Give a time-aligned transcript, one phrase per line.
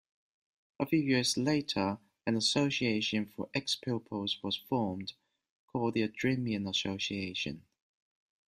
[0.79, 5.13] A few years later, an association for ex-pupils was formed,
[5.67, 7.63] called the Adremian Association.